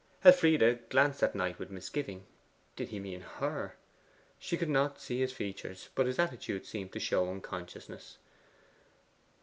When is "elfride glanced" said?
0.25-1.21